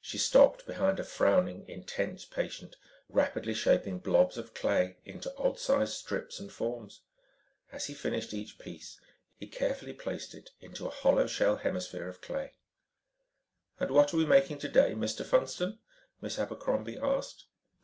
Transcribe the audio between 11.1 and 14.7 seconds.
shell hemisphere of clay. "And what are we making